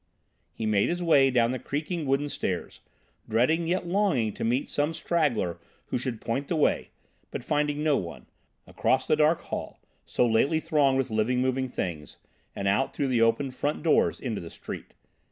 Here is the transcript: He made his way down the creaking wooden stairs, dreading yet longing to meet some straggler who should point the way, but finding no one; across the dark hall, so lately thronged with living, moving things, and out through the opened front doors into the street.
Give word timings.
He 0.51 0.65
made 0.65 0.89
his 0.89 1.03
way 1.03 1.29
down 1.29 1.51
the 1.51 1.59
creaking 1.59 2.07
wooden 2.07 2.27
stairs, 2.27 2.79
dreading 3.29 3.67
yet 3.67 3.85
longing 3.85 4.33
to 4.33 4.43
meet 4.43 4.67
some 4.67 4.95
straggler 4.95 5.59
who 5.89 5.99
should 5.99 6.19
point 6.19 6.47
the 6.47 6.55
way, 6.55 6.89
but 7.29 7.43
finding 7.43 7.83
no 7.83 7.97
one; 7.97 8.25
across 8.65 9.05
the 9.05 9.15
dark 9.15 9.41
hall, 9.41 9.79
so 10.03 10.25
lately 10.25 10.59
thronged 10.59 10.97
with 10.97 11.11
living, 11.11 11.39
moving 11.39 11.67
things, 11.67 12.17
and 12.55 12.67
out 12.67 12.95
through 12.95 13.09
the 13.09 13.21
opened 13.21 13.53
front 13.53 13.83
doors 13.83 14.19
into 14.19 14.41
the 14.41 14.49
street. 14.49 14.95